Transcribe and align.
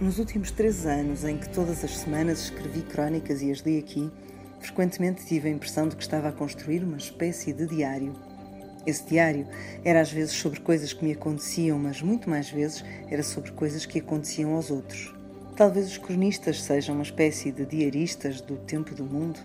Nos 0.00 0.18
últimos 0.18 0.50
três 0.50 0.86
anos, 0.86 1.22
em 1.22 1.36
que 1.36 1.48
todas 1.48 1.84
as 1.84 1.98
semanas 1.98 2.40
escrevi 2.40 2.82
crónicas 2.82 3.40
e 3.42 3.52
as 3.52 3.60
li 3.60 3.78
aqui, 3.78 4.10
frequentemente 4.58 5.24
tive 5.24 5.48
a 5.48 5.52
impressão 5.52 5.86
de 5.86 5.94
que 5.94 6.02
estava 6.02 6.30
a 6.30 6.32
construir 6.32 6.82
uma 6.82 6.96
espécie 6.96 7.52
de 7.52 7.64
diário. 7.64 8.12
Esse 8.84 9.06
diário 9.06 9.46
era 9.84 10.00
às 10.00 10.10
vezes 10.10 10.34
sobre 10.34 10.58
coisas 10.58 10.92
que 10.92 11.04
me 11.04 11.12
aconteciam, 11.12 11.78
mas 11.78 12.02
muito 12.02 12.28
mais 12.28 12.50
vezes 12.50 12.84
era 13.08 13.22
sobre 13.22 13.52
coisas 13.52 13.86
que 13.86 14.00
aconteciam 14.00 14.56
aos 14.56 14.68
outros. 14.68 15.14
Talvez 15.56 15.86
os 15.86 15.98
cronistas 15.98 16.60
sejam 16.60 16.96
uma 16.96 17.04
espécie 17.04 17.52
de 17.52 17.64
diaristas 17.64 18.40
do 18.40 18.56
tempo 18.56 18.96
do 18.96 19.04
mundo. 19.04 19.38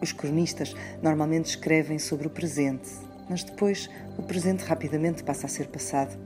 Os 0.00 0.12
cronistas 0.12 0.72
normalmente 1.02 1.46
escrevem 1.46 1.98
sobre 1.98 2.28
o 2.28 2.30
presente, 2.30 2.88
mas 3.28 3.42
depois 3.42 3.90
o 4.16 4.22
presente 4.22 4.62
rapidamente 4.62 5.24
passa 5.24 5.46
a 5.46 5.50
ser 5.50 5.66
passado. 5.66 6.16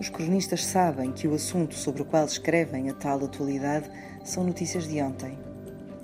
Os 0.00 0.08
cronistas 0.08 0.64
sabem 0.64 1.12
que 1.12 1.28
o 1.28 1.34
assunto 1.34 1.74
sobre 1.74 2.00
o 2.00 2.06
qual 2.06 2.24
escrevem 2.24 2.88
a 2.88 2.94
tal 2.94 3.22
atualidade 3.22 3.90
são 4.24 4.42
notícias 4.42 4.88
de 4.88 4.98
ontem. 5.02 5.38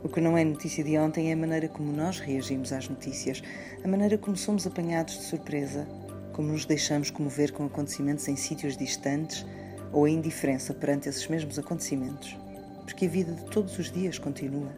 O 0.04 0.08
que 0.10 0.20
não 0.20 0.36
é 0.36 0.44
notícia 0.44 0.84
de 0.84 0.98
ontem 0.98 1.30
é 1.30 1.32
a 1.32 1.36
maneira 1.36 1.66
como 1.66 1.90
nós 1.90 2.20
reagimos 2.20 2.74
às 2.74 2.90
notícias, 2.90 3.42
a 3.82 3.88
maneira 3.88 4.18
como 4.18 4.36
somos 4.36 4.66
apanhados 4.66 5.14
de 5.14 5.22
surpresa, 5.22 5.88
como 6.34 6.52
nos 6.52 6.66
deixamos 6.66 7.08
comover 7.08 7.54
com 7.54 7.64
acontecimentos 7.64 8.28
em 8.28 8.36
sítios 8.36 8.76
distantes 8.76 9.46
ou 9.90 10.04
a 10.04 10.10
indiferença 10.10 10.74
perante 10.74 11.08
esses 11.08 11.26
mesmos 11.26 11.58
acontecimentos, 11.58 12.36
porque 12.84 13.06
a 13.06 13.08
vida 13.08 13.32
de 13.32 13.46
todos 13.46 13.78
os 13.78 13.90
dias 13.90 14.18
continua. 14.18 14.76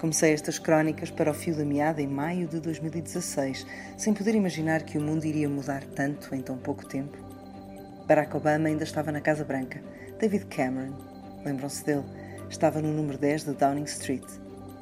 Comecei 0.00 0.32
estas 0.32 0.58
crónicas 0.58 1.12
para 1.12 1.30
o 1.30 1.34
fio 1.34 1.54
da 1.54 1.64
meada 1.64 2.02
em 2.02 2.08
maio 2.08 2.48
de 2.48 2.58
2016, 2.58 3.64
sem 3.96 4.12
poder 4.12 4.34
imaginar 4.34 4.82
que 4.82 4.98
o 4.98 5.00
mundo 5.00 5.26
iria 5.26 5.48
mudar 5.48 5.84
tanto 5.84 6.34
em 6.34 6.42
tão 6.42 6.58
pouco 6.58 6.84
tempo. 6.84 7.29
Barack 8.10 8.36
Obama 8.36 8.66
ainda 8.66 8.82
estava 8.82 9.12
na 9.12 9.20
Casa 9.20 9.44
Branca. 9.44 9.80
David 10.18 10.46
Cameron, 10.46 10.96
lembram-se 11.44 11.84
dele, 11.84 12.02
estava 12.48 12.82
no 12.82 12.92
número 12.92 13.16
10 13.16 13.44
de 13.44 13.52
Downing 13.52 13.84
Street. 13.84 14.26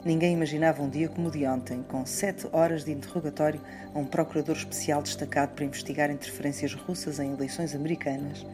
Ninguém 0.03 0.33
imaginava 0.33 0.83
um 0.83 0.89
dia 0.89 1.11
como 1.11 1.29
o 1.29 1.31
de 1.31 1.47
ontem, 1.47 1.85
com 1.87 2.07
sete 2.07 2.49
horas 2.53 2.87
de 2.87 2.93
interrogatório 2.93 3.61
a 3.95 3.99
um 3.99 4.07
procurador 4.07 4.57
especial 4.57 5.03
destacado 5.03 5.53
para 5.53 5.67
investigar 5.67 6.11
interferências 6.11 6.73
russas 6.73 7.19
em 7.19 7.35
eleições 7.35 7.75
americanas. 7.75 8.47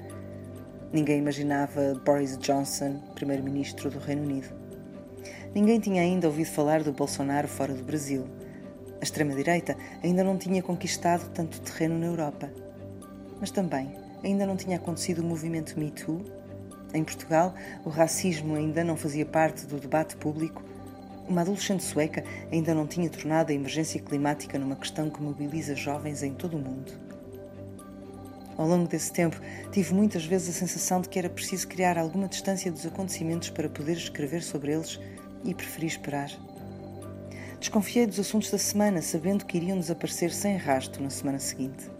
Ninguém 0.92 1.20
imaginava 1.20 1.94
Boris 2.04 2.36
Johnson, 2.38 3.00
primeiro-ministro 3.14 3.90
do 3.90 4.00
Reino 4.00 4.22
Unido. 4.22 4.48
Ninguém 5.54 5.78
tinha 5.78 6.02
ainda 6.02 6.26
ouvido 6.26 6.48
falar 6.48 6.82
do 6.82 6.92
Bolsonaro 6.92 7.46
fora 7.46 7.72
do 7.72 7.84
Brasil. 7.84 8.26
A 9.00 9.04
extrema-direita 9.04 9.76
ainda 10.02 10.24
não 10.24 10.36
tinha 10.36 10.64
conquistado 10.64 11.30
tanto 11.32 11.60
terreno 11.60 11.96
na 11.96 12.06
Europa. 12.06 12.50
Mas 13.40 13.52
também 13.52 14.03
ainda 14.24 14.46
não 14.46 14.56
tinha 14.56 14.76
acontecido 14.76 15.20
o 15.20 15.24
movimento 15.24 15.78
Me 15.78 15.90
Too. 15.90 16.24
Em 16.92 17.04
Portugal, 17.04 17.54
o 17.84 17.90
racismo 17.90 18.54
ainda 18.54 18.82
não 18.82 18.96
fazia 18.96 19.26
parte 19.26 19.66
do 19.66 19.78
debate 19.78 20.16
público. 20.16 20.62
Uma 21.28 21.42
adolescente 21.42 21.82
sueca 21.82 22.24
ainda 22.50 22.74
não 22.74 22.86
tinha 22.86 23.10
tornado 23.10 23.50
a 23.50 23.54
emergência 23.54 24.00
climática 24.00 24.58
numa 24.58 24.76
questão 24.76 25.10
que 25.10 25.22
mobiliza 25.22 25.74
jovens 25.74 26.22
em 26.22 26.34
todo 26.34 26.56
o 26.56 26.60
mundo. 26.60 26.92
Ao 28.56 28.68
longo 28.68 28.86
desse 28.86 29.12
tempo, 29.12 29.40
tive 29.72 29.92
muitas 29.92 30.24
vezes 30.24 30.54
a 30.54 30.58
sensação 30.58 31.00
de 31.00 31.08
que 31.08 31.18
era 31.18 31.28
preciso 31.28 31.66
criar 31.66 31.98
alguma 31.98 32.28
distância 32.28 32.70
dos 32.70 32.86
acontecimentos 32.86 33.50
para 33.50 33.68
poder 33.68 33.96
escrever 33.96 34.42
sobre 34.42 34.72
eles 34.72 35.00
e 35.44 35.52
preferi 35.52 35.86
esperar. 35.86 36.30
Desconfiei 37.58 38.06
dos 38.06 38.20
assuntos 38.20 38.50
da 38.50 38.58
semana, 38.58 39.02
sabendo 39.02 39.44
que 39.44 39.56
iriam 39.56 39.78
desaparecer 39.78 40.32
sem 40.32 40.56
rasto 40.56 41.02
na 41.02 41.10
semana 41.10 41.38
seguinte. 41.40 41.90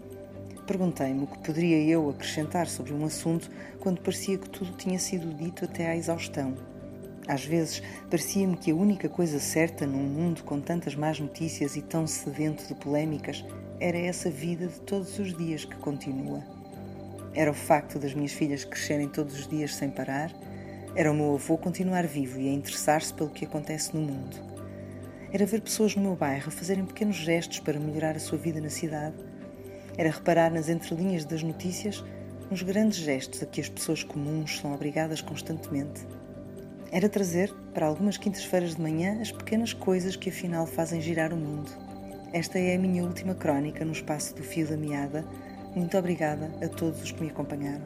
Perguntei-me 0.65 1.25
o 1.25 1.27
que 1.27 1.37
poderia 1.39 1.77
eu 1.83 2.09
acrescentar 2.09 2.65
sobre 2.67 2.91
um 2.91 3.05
assunto 3.05 3.51
quando 3.79 4.01
parecia 4.01 4.37
que 4.37 4.49
tudo 4.49 4.71
tinha 4.71 4.97
sido 4.97 5.31
dito 5.35 5.65
até 5.65 5.91
à 5.91 5.95
exaustão. 5.95 6.55
Às 7.27 7.45
vezes, 7.45 7.83
parecia-me 8.09 8.57
que 8.57 8.71
a 8.71 8.75
única 8.75 9.07
coisa 9.07 9.39
certa 9.39 9.85
num 9.85 10.03
mundo 10.03 10.43
com 10.43 10.59
tantas 10.59 10.95
más 10.95 11.19
notícias 11.19 11.75
e 11.75 11.81
tão 11.83 12.07
sedento 12.07 12.67
de 12.67 12.73
polémicas 12.73 13.45
era 13.79 13.97
essa 13.97 14.29
vida 14.29 14.67
de 14.67 14.79
todos 14.81 15.19
os 15.19 15.37
dias 15.37 15.65
que 15.65 15.75
continua. 15.75 16.43
Era 17.33 17.51
o 17.51 17.55
facto 17.55 17.99
das 17.99 18.15
minhas 18.15 18.31
filhas 18.31 18.65
crescerem 18.65 19.07
todos 19.07 19.35
os 19.35 19.47
dias 19.47 19.75
sem 19.75 19.89
parar, 19.89 20.31
era 20.95 21.11
o 21.11 21.15
meu 21.15 21.35
avô 21.35 21.57
continuar 21.57 22.07
vivo 22.07 22.39
e 22.39 22.47
a 22.47 22.53
interessar-se 22.53 23.13
pelo 23.13 23.29
que 23.29 23.45
acontece 23.45 23.95
no 23.95 24.01
mundo. 24.01 24.37
Era 25.31 25.45
ver 25.45 25.61
pessoas 25.61 25.95
no 25.95 26.01
meu 26.01 26.15
bairro 26.15 26.49
fazerem 26.49 26.85
pequenos 26.85 27.17
gestos 27.17 27.59
para 27.59 27.79
melhorar 27.79 28.15
a 28.15 28.19
sua 28.19 28.37
vida 28.37 28.61
na 28.61 28.69
cidade 28.69 29.15
era 29.97 30.09
reparar 30.09 30.51
nas 30.51 30.69
entrelinhas 30.69 31.25
das 31.25 31.43
notícias 31.43 32.03
nos 32.49 32.61
grandes 32.61 32.99
gestos 32.99 33.41
a 33.41 33.45
que 33.45 33.61
as 33.61 33.69
pessoas 33.69 34.03
comuns 34.03 34.59
são 34.59 34.73
obrigadas 34.73 35.21
constantemente. 35.21 36.05
Era 36.91 37.09
trazer, 37.09 37.51
para 37.73 37.87
algumas 37.87 38.17
quintas-feiras 38.17 38.75
de 38.75 38.81
manhã, 38.81 39.19
as 39.21 39.31
pequenas 39.31 39.73
coisas 39.73 40.15
que 40.15 40.29
afinal 40.29 40.65
fazem 40.65 41.01
girar 41.01 41.33
o 41.33 41.37
mundo. 41.37 41.71
Esta 42.31 42.59
é 42.59 42.75
a 42.75 42.79
minha 42.79 43.03
última 43.03 43.33
crónica 43.33 43.83
no 43.83 43.91
espaço 43.91 44.35
do 44.35 44.43
Fio 44.43 44.67
da 44.67 44.77
Meada. 44.77 45.25
Muito 45.75 45.97
obrigada 45.97 46.51
a 46.63 46.67
todos 46.67 47.01
os 47.01 47.11
que 47.11 47.23
me 47.23 47.29
acompanharam. 47.29 47.85